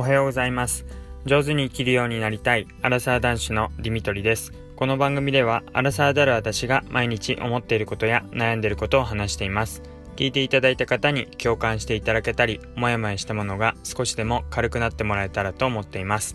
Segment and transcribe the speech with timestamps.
[0.00, 0.86] おはようございます。
[1.26, 4.50] 上手に生きるようになりたいアラサー男子のディミトリです。
[4.74, 9.82] この番組ではアラサーである私が毎日思っていることや悩んでいることを話しています。
[10.16, 16.34] 聞いていただいた方に共感していただけたりもやもやしたものが少しでも軽くなってもらえたらと思っています。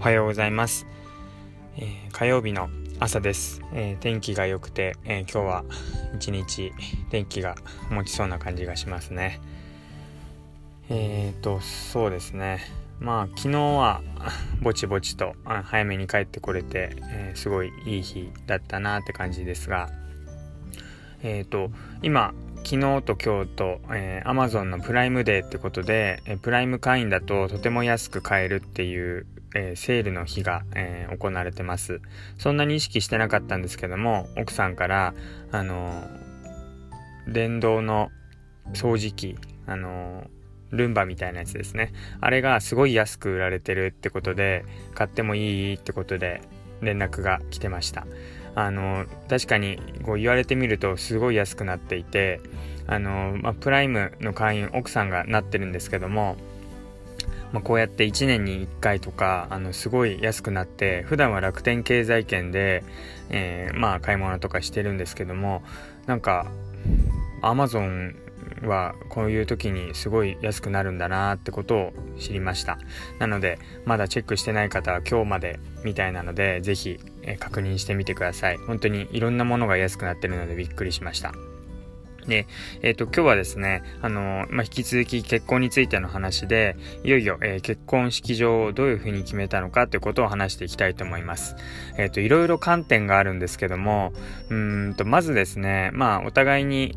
[0.00, 0.88] おはようございます、
[1.76, 2.68] えー、火曜日の
[2.98, 5.64] 朝です、えー、天気が良くて、えー、今日は
[6.16, 6.72] 一日
[7.10, 7.54] 天気が
[7.90, 9.40] 持ちそうな感じがしますね。
[10.88, 12.60] えっ、ー、と、そうですね。
[13.00, 14.00] まあ、昨日は
[14.62, 19.90] ぼちぼちと早めに帰ってこれて、えー、すごいいい日だったなって感じですが、
[21.22, 21.70] えっ、ー、と、
[22.02, 22.32] 今、
[22.64, 32.00] 昨日と今日と、えー、Amazon のプライムデーってことで、えー、プライム会員だととても安く買えるっていう、えー、セールの日が、えー、行われてます。
[32.38, 35.14] そんなに意識してなかったんですけども、奥さんから、
[35.50, 36.08] あの
[37.26, 38.10] 電動の
[38.72, 39.36] 掃除機、
[39.66, 40.28] あの
[40.72, 41.92] ルンバみたいなやつですね。
[42.20, 46.40] あれがすごい安く売られてるってことで、買ってもいいってことで
[46.80, 48.06] 連絡が来てました。
[48.54, 52.40] あの、確かにこう言われてみるとすごい安くなっていて、
[52.86, 56.36] あの、まあ、プライムの会員、奥さんがなってるんですけども、
[57.52, 62.82] まあ、こうやって1年に1回とか、あの、すごい安くなって、普段は楽天経済圏で、
[63.30, 65.62] えー、まあ、買い物とかしてるんですけども、
[66.06, 66.50] なんか、
[67.42, 68.16] アマゾン
[68.62, 72.78] はこういう時にすごい安くなるんだなってことを知りました。
[73.18, 77.00] なのでまだチェックしてない方は今日までみたいなので是非
[77.38, 78.56] 確認してみてください。
[78.58, 81.32] 本当にいろんなものが安くなってるのでびっくりしました。
[82.26, 82.46] で、
[82.82, 91.56] えっ、ー、と、今日はですね、あのまあ、引き続き結婚についての話で、いよいよ、えー、結婚式場をどういうふうに決めたのかということを話していきたいと思います。
[91.98, 94.12] えっ、と、いろいろ観点があるんですけども、
[94.50, 96.96] うんと、まずですね、まあ、お互いに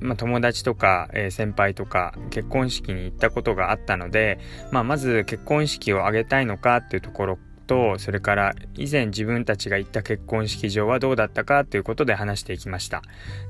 [0.00, 4.38] まあ、友達とか、えー、先輩とか結婚式に行ったことがあったので、
[4.70, 13.02] まあ、まず結婚式を挙げたいのかっていうところとそれから以前自分たちが行った結婚式場はどうだったかということで話していきました。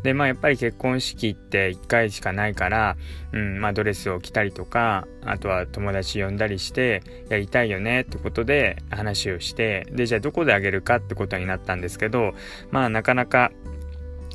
[0.02, 2.96] でまあやっぱり結婚式って1回しかないから
[3.32, 12.34] うんまあドレスを着たりとかあとは友達呼んだりしてやりたいよねってことで話をしてでじゃあどこであげるかってことになったんですけど
[12.72, 13.52] まあなかなか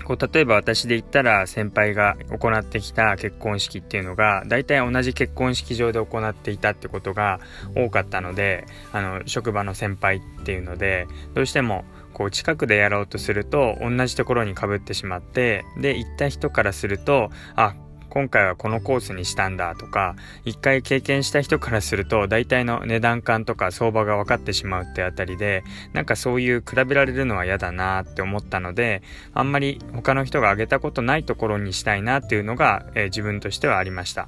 [0.06, 7.40] こう例えば私で言ったら先輩が行ってきた結婚式っていうのが大体同じ結婚式場で行っていたってことが
[7.76, 17.76] 多かったのであの職場の先輩っていうのでどうしてもこう近くでやろうとすると同じところにかぶってしまってで行った人からするとあ
[18.14, 20.16] 今回はこのコースにしたんだとか、
[20.46, 25.64] 一回経験した人からすると大体の値段感とか相場が分かってしまうってあたりで、
[25.94, 29.02] なんかそういう比べられるのは嫌だなって思ったので、
[29.34, 34.28] あんまり他の人が挙げたことないところにしたいなっていうのが、えー、自分としてはありました。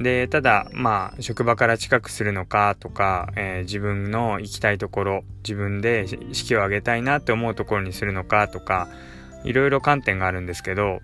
[0.00, 8.88] で、ただ、まあ、職場から近くするのかとか、えー、自分の行きたいところ、自分で式を挙げたいなって思うところにするのかとか、
[9.44, 11.02] いろいろ観点があるんですけど、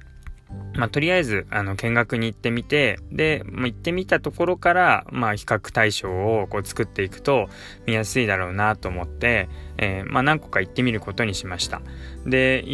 [0.74, 7.48] まあ、とりあえず、あの、見学に行ってみて、で、行ってみたところから、まあ、比較対象をこう作っていくと
[7.86, 11.82] 見やすいだろうなと思って、えー、まあ、何個か行ってみることにしました。
[12.26, 12.64] で、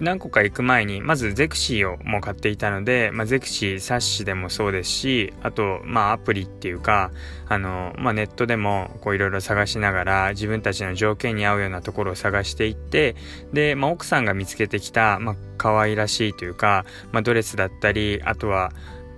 [0.00, 7.10] 何個か行く前に、まずゼクシーをもう買っていたので、まあ、ゼクシー冊子でもそうですし、あと、まあ、アプリっていうか、
[7.48, 13.14] あの、まあ、ネットでも、いろいろ探しながら、自分たちの条件に合うようなところを探していって、
[13.52, 18.72] で、まあ、奥さんが見つけてきた、まあ、可愛らしいというか、まあ、ドレスだったり、あとは、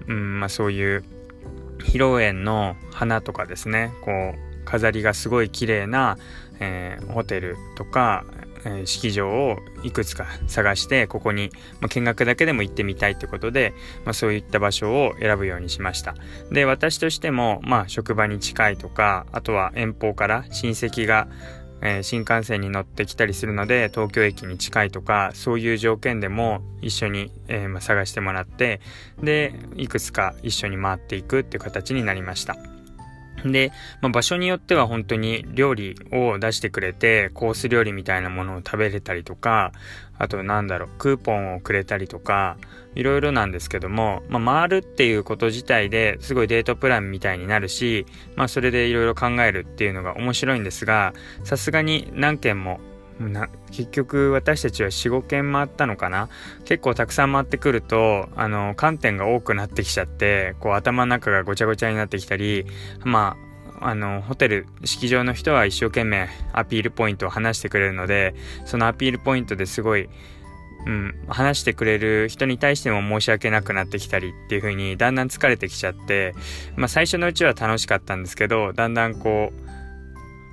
[0.08, 1.04] うん、まあ、そういう、
[1.78, 6.16] 披露宴の花とかですね、こう、飾りがすごい綺麗な、
[6.60, 8.24] えー、ホテルとか、
[8.64, 11.50] え式場をいくつか探してここに、
[11.80, 13.74] ま、見学だけでも行ってみたいってことで、
[14.04, 16.14] まあ、そういった場所を選ぶようにしました
[16.50, 21.28] で私としても、まあ、職場に近いとかあとは遠方から親戚が
[21.84, 28.80] え、新幹線に乗ってきたりするので東京駅に近いとかそういう条件でも一緒に、えー、ま、探してもらって
[29.20, 32.56] でいくつか一緒に回っていくっていう形になりました。
[33.44, 39.72] で、まあ、場所によっては本当に料理を出してくれて、コース料理みたいなものを食べれたりとか、
[40.18, 42.56] あとなんだろう、クーポンをくれたりとか、
[42.94, 48.06] いろいろなんですけども、まあ、回るっていうこと自体ですごいデートプランみたいになるし、
[48.36, 52.80] まあ、それでいろいろ考えるっていうのが面白いんですが、さすがに何件も
[53.28, 56.28] な結局私たちは45件回ったのかな？
[56.64, 62.66] 結構たくさん回ってくるとあの観点が多くなってきちゃってこう頭の中がごちゃごちゃになってきたり
[63.04, 63.36] ま
[63.80, 68.34] ああのホテル式場の人は一生懸命アピールポイントを話してくれるので
[68.64, 70.08] そのアピールポイントですごい
[70.84, 76.34] うん、話してくれる人に対しても申し訳なくなってきたりっていう風にだんだん疲れてきちゃって、
[76.74, 79.62] まあ最初のうちは楽しかったんですけど、だんだんこう、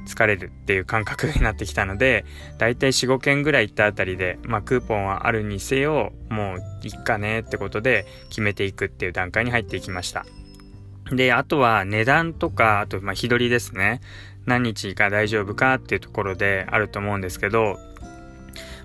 [0.09, 2.25] 疲れるっていう感覚になってきたので、
[2.57, 10.25] だいたい4、5件ぐらい行ったあたりで、まあクーポンはあるにせよ、もういっかねってことで決めていくっていう段階に入っていきました。
[11.11, 14.01] で、あとは値段とか、あとまあ日取りですね。
[14.45, 17.77] 何日が大丈夫かっていうところであると思うんですけど、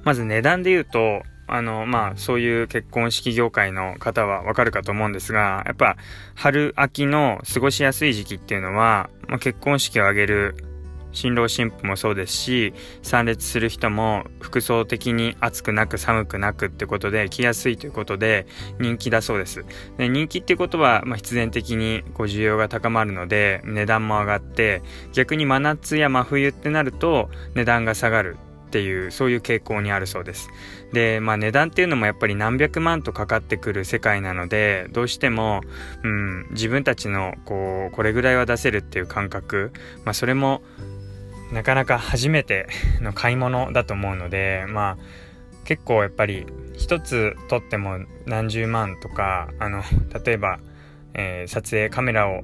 [0.04, 5.96] まず値段で言うと、あの、まあ、そういう結婚式業界の方はわかるかと思うんですが、やっぱ、
[6.34, 10.73] 春、秋の過ごしやすい時期っていうのは、まあ、結婚式を挙げる
[11.14, 18.46] 新郎新婦もそうですし、参列する人も服装的に暑くなく寒くなくってことで来やすいということで
[18.78, 19.64] 人気だそうです。
[19.96, 24.82] で人気ってことは、まあ、必然的にこう需要が高まるので値段も上がって、
[25.12, 28.36] 逆に真夏や真冬ってなると値段が下がる
[28.74, 30.48] っていうそういう傾向にあるそうです
[30.92, 35.60] でまあ値段っていうのもやっぱり何百万とかかってくる世界なのでどうしても、
[36.02, 39.72] うん、自分たちのこうこれぐらいは出せるっていう感覚、
[40.04, 40.60] まあ、それも
[41.52, 42.68] なかなか初めて
[43.00, 44.96] の買い物だと思うのでまあ
[45.64, 46.46] 結構やっぱり
[46.76, 49.82] 一つ取っても何十万とかあの
[50.24, 50.58] 例えば、
[51.14, 52.42] えー、撮影カメラを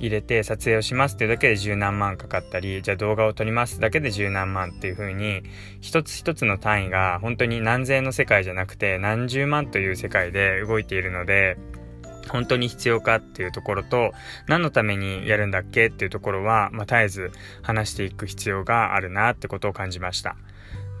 [0.00, 5.42] 入れて撮影をしますっていうだけで十何万かかったりじゃあ動画を撮りますだけで十何万っていう風に
[5.80, 11.56] 一つ一つの単位が本当に何千円の世界じゃなくて何十万という世界で動いているので
[12.28, 14.12] 本当に必要かっていうところと
[14.46, 15.86] 何のためにやるんだっけ？
[15.86, 17.32] っていうところは、まあ、絶えず
[17.62, 20.36] 話していく必要があるなってことを感じました。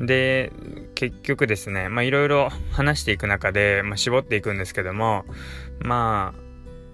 [0.00, 0.52] で
[0.94, 5.24] 結局ですねいろいろ話していく中で、まあ、絞っていくんですけども
[5.80, 6.40] まあ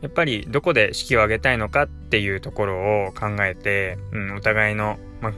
[0.01, 5.33] やっぱりどこで式を挙げたいのかっていうところを考えて、うん、お互いの、ま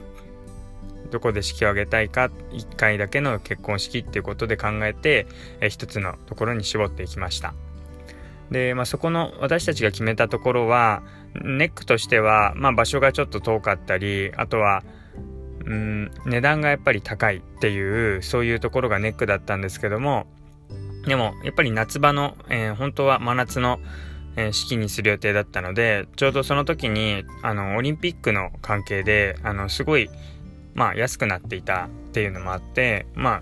[1.09, 5.25] どこで式を挙げたいか1回だけの結婚式っていうことで考えて、
[5.61, 7.53] え一つのところに絞っていきました。
[8.51, 11.03] で、まあ、そこの私たちが決めたところは
[11.43, 14.83] ネックとしては、まあ、場所がちょっと遠かったりあとは
[15.65, 20.27] うん値段がやっぱり高いっていうそういうところがネックだったんですけども
[21.05, 23.79] でもやっぱり夏場の、えー、本当は真夏の
[24.37, 30.09] えー、式にする予定だったので、ちょうどその時に、あの、オリンピックの関係で、あの、すごい、
[30.75, 33.41] まあ、安くなっていたっていうのもあって、ま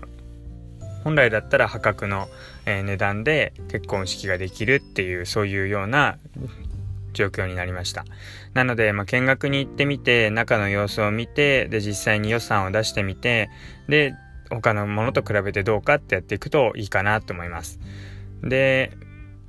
[1.04, 2.28] 本来だったら破格の、
[2.66, 6.18] えー、値段で結婚式ができるっていう、そういうような
[7.12, 8.04] 状況になりました。
[8.54, 13.48] なので、まあ、見学に行ってみて、中の様子を見て、で、実際に予算を出してみて、
[13.88, 14.14] で、
[14.50, 17.80] 他のものと比べてどうかってやっていくといいかなと思います。
[18.42, 18.92] で、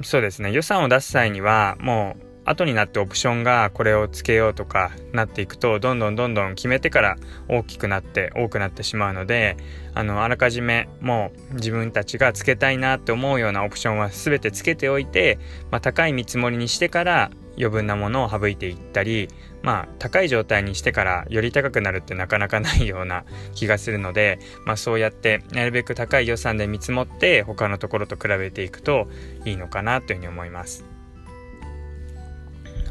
[0.03, 7.17] そうですね予算を出す際にはもう後になってオプションがこれをつけようとかなっていくとどんどんどんどん決めてから
[7.49, 9.57] 大きくなって多くなってしまうので
[9.93, 15.39] あのあらかじめもう自分たちがつけたいなって思うようなオプションは全てつけておいて、
[15.71, 19.27] まあ、高い見積もりにしてから余分なものを省いていったり
[19.61, 29.09] まあ高い状態にしてからより高くなるってなかなかないような気がするので、まあ、そうやってなるべく高い予算で見積もって他のところと比べていくと
[29.43, 30.96] いいのかなというふうに思います。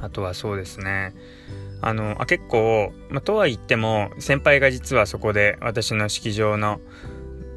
[0.00, 1.14] あとはそうですね。
[1.82, 6.80] あのあ結構、ま、とは言っても先輩が実はそこで私の式場の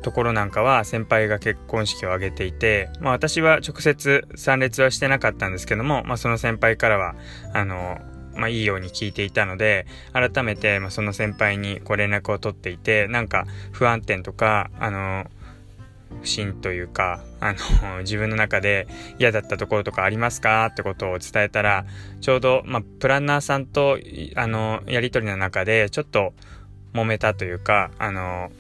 [0.02, 7.16] ところなんかは先輩が結婚式を挙げていて、まあ私は直接参列はしてなかったんですけども、まあその先輩からは、
[7.54, 8.00] あの、
[8.36, 15.26] まあいいように聞いていたので、改めて、まあ、その先輩にこう連絡を取っていて、なんか不安点とか、あの、
[16.22, 18.88] 不審というか、あの、 自分の中で
[19.20, 20.68] 嫌だったところとかありますか？
[20.68, 21.86] ってことを伝えたら、
[22.22, 23.98] ちょうど、まあ、プランナーさんと、
[24.36, 26.34] あの、やりとりの中で、ちょっと
[26.94, 28.52] 揉めたというか、あの、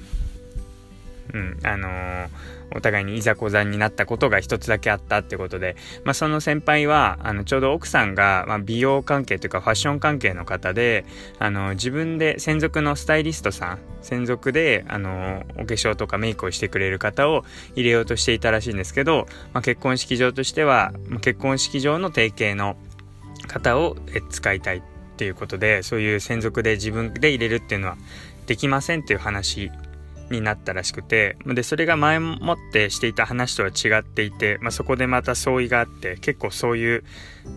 [1.34, 2.27] うん、あのー、
[2.75, 11.05] お互いにいざこざになったことが一つだけあったってことで、まあ、その先輩は、あの、ちょうど奥さんが、まあ、美容関係というかファッション関係の方で、
[11.39, 17.43] あの、自分で専属のスタイリストさん、専属で、あの、お化粧とかメイクをしてくれる方を
[17.75, 22.77] 入れようとしていたらしいんですけど、まあ、結婚式場としては、結婚式場の提携の
[23.47, 23.97] 方を
[24.29, 24.81] 使いたいっ
[25.17, 27.97] ていうことで、そういう専属で自分で入れるっていうのは
[28.45, 29.71] できませんっていう話
[30.31, 37.03] になったらしくて、で、それが前もってしていた話とは違っていて、まあ、そこでまた相違があって、結構そういう、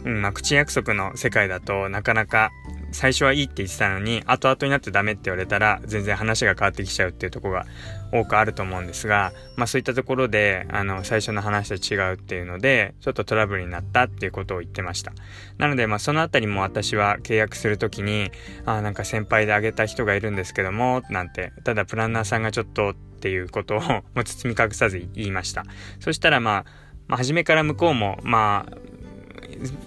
[0.05, 2.50] うん、まあ、口約束の世界だとなかなか
[2.93, 7.67] 最初はいいって言ってたのに、後々になってダメって言われたら、全然話が変わってきちゃうっていうとこが
[8.13, 15.13] 多くあると思うんですが、まあそういったところで、あの、最初の話と違うっていうので、ちょっとトラブルになったっていうことを言ってました。
[15.59, 18.31] なので、まあそのあたりも私は契約するときに、
[18.67, 25.65] あなんか先輩であげた人がいるんですけども、なんて、ただプランナーさんがちょっとっていうことを もう包み隠さず言いました。
[26.01, 26.65] そしたらまあ、
[27.09, 28.77] まあ、初めから向こうも、まあ、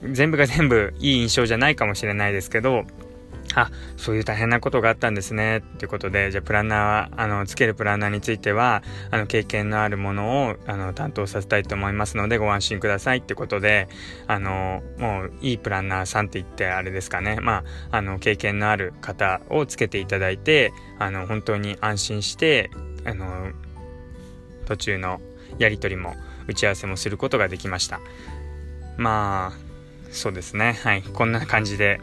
[0.03, 2.85] 全部が全部いい印象じゃないかもしれないですけど、
[3.53, 5.57] あ、そういう大変なことがあったんですね。
[5.57, 13.87] っていうことで、じゃあプランナー、あの、つけるプランナーについては、あの、経験のあるものを、あの、担当させたいと思いますので、ご安心くださいってことで、
[14.27, 17.37] あの、もう、いいプランナーさんって言って、あれですかね。
[17.39, 22.71] まあ、あの、経験のある方をつけていただいて、あの、本当に安心して、
[23.05, 23.51] あの、
[24.65, 25.21] 途中の
[25.59, 26.15] やり取りも、
[26.47, 27.99] 打ち合わせもすることができました。
[28.97, 29.57] まあ、
[30.11, 30.73] そうですね。
[30.83, 31.01] はい。
[31.01, 31.99] こんな感じで、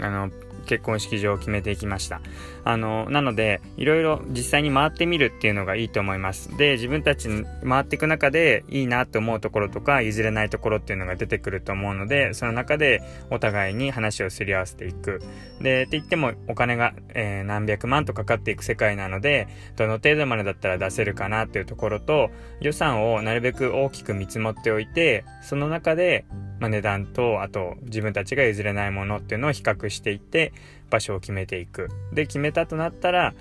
[0.00, 0.30] あの、
[0.66, 2.20] 結婚式場を決めていきました。
[2.64, 6.54] あの、なので、いろいろ実際に回ってみるっていうのがいいと思います。
[6.56, 15.20] で、自分たちに回っていく中でいいなって思うところとか、譲れないところっていうのが出てくると思うので、その中でお互いに話をすり合わせていく。
[15.60, 22.30] で、って言ってもお金が、えー、何百万とかかっていく世界なので、どの程度までだったら出せるかなっていうところと、
[22.60, 26.24] 予算をなるべく大きく見積もっておいて、その中で、
[26.58, 30.52] まあ、値段と、あと自分たちが譲れないものっていうのを比較していって、
[30.90, 31.88] 場所を決めていく。
[32.12, 33.34] で、決めたとなったら、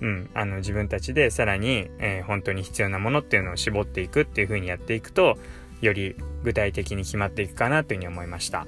[0.00, 5.38] うん、あの自分たちでさらに、えー、本当に必要なものっていうのを絞っていくっていうふうにやっていくと、
[5.80, 8.66] より具体的に決まっていくかなというふうに思いました。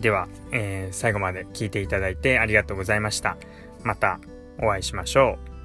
[0.00, 3.36] では、えー、最後まで聞いていただいてありがとうございました。
[3.82, 4.20] また
[4.58, 5.55] お会いしましょう。